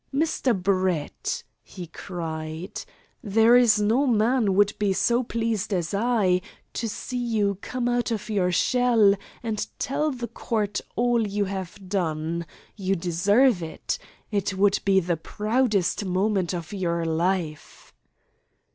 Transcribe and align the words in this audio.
"Mr. 0.11 0.59
Brett," 0.59 1.43
he 1.61 1.85
cried, 1.85 2.83
"there 3.23 3.55
is 3.55 3.79
no 3.79 4.07
man 4.07 4.55
would 4.55 4.73
be 4.79 4.93
so 4.93 5.21
pleased 5.21 5.71
as 5.71 5.93
I 5.93 6.41
to 6.73 6.89
see 6.89 7.23
you 7.23 7.59
come 7.61 7.87
out 7.87 8.09
of 8.09 8.27
your 8.27 8.51
shell, 8.51 9.13
and 9.43 9.67
tell 9.77 10.09
the 10.09 10.27
Court 10.27 10.81
all 10.95 11.27
you 11.27 11.45
have 11.45 11.77
done. 11.87 12.47
You 12.75 12.95
deserve 12.95 13.61
it. 13.61 13.99
It 14.31 14.57
would 14.57 14.79
be 14.83 14.99
the 14.99 15.17
proudest 15.17 16.03
moment 16.03 16.51
of 16.51 16.73
your 16.73 17.05
life." 17.05 17.93